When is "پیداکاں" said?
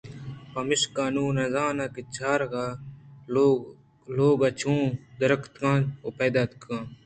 6.17-6.81